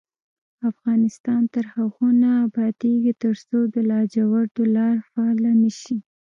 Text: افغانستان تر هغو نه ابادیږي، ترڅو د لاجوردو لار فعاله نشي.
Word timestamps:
افغانستان 0.69 1.41
تر 1.53 1.65
هغو 1.75 2.07
نه 2.21 2.29
ابادیږي، 2.47 3.13
ترڅو 3.23 3.57
د 3.73 3.75
لاجوردو 3.89 4.63
لار 4.75 4.97
فعاله 5.09 5.51
نشي. 5.61 5.97